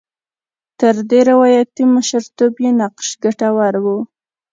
[0.79, 3.85] تر دې روایاتي مشرتوب یې نقش ګټور و.